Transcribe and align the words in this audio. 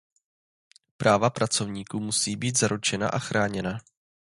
Práva 0.97 1.29
pracovníků 1.29 1.99
musí 1.99 2.35
být 2.35 2.57
zaručena 2.57 3.09
a 3.09 3.19
chráněna. 3.19 3.77